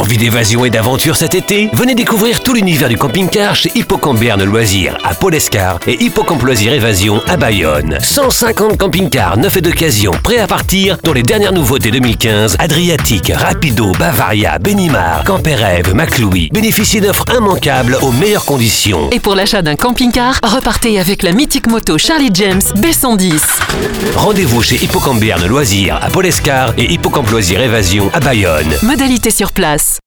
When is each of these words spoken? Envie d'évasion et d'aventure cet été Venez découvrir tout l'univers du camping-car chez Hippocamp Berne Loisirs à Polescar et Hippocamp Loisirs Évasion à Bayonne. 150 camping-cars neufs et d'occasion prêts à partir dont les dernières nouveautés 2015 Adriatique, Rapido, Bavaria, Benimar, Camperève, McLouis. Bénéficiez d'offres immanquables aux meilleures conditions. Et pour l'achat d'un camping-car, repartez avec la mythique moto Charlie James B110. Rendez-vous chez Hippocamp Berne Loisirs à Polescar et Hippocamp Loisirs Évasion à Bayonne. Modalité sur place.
Envie 0.00 0.16
d'évasion 0.16 0.64
et 0.64 0.70
d'aventure 0.70 1.14
cet 1.14 1.34
été 1.34 1.68
Venez 1.74 1.94
découvrir 1.94 2.40
tout 2.40 2.54
l'univers 2.54 2.88
du 2.88 2.96
camping-car 2.96 3.54
chez 3.54 3.70
Hippocamp 3.74 4.14
Berne 4.14 4.44
Loisirs 4.44 4.96
à 5.04 5.12
Polescar 5.14 5.78
et 5.86 6.02
Hippocamp 6.02 6.38
Loisirs 6.42 6.72
Évasion 6.72 7.20
à 7.28 7.36
Bayonne. 7.36 7.98
150 8.00 8.78
camping-cars 8.78 9.36
neufs 9.36 9.58
et 9.58 9.60
d'occasion 9.60 10.12
prêts 10.24 10.38
à 10.38 10.46
partir 10.46 10.96
dont 11.04 11.12
les 11.12 11.22
dernières 11.22 11.52
nouveautés 11.52 11.90
2015 11.90 12.56
Adriatique, 12.58 13.30
Rapido, 13.34 13.92
Bavaria, 13.98 14.58
Benimar, 14.58 15.22
Camperève, 15.24 15.94
McLouis. 15.94 16.48
Bénéficiez 16.50 17.02
d'offres 17.02 17.26
immanquables 17.36 17.98
aux 18.00 18.12
meilleures 18.12 18.46
conditions. 18.46 19.10
Et 19.10 19.20
pour 19.20 19.34
l'achat 19.34 19.60
d'un 19.60 19.76
camping-car, 19.76 20.40
repartez 20.42 20.98
avec 20.98 21.22
la 21.22 21.32
mythique 21.32 21.66
moto 21.66 21.98
Charlie 21.98 22.30
James 22.32 22.62
B110. 22.76 23.38
Rendez-vous 24.16 24.62
chez 24.62 24.76
Hippocamp 24.82 25.16
Berne 25.16 25.46
Loisirs 25.46 26.00
à 26.02 26.08
Polescar 26.08 26.72
et 26.78 26.90
Hippocamp 26.90 27.24
Loisirs 27.30 27.60
Évasion 27.60 28.10
à 28.14 28.20
Bayonne. 28.20 28.74
Modalité 28.82 29.30
sur 29.30 29.52
place. 29.52 29.99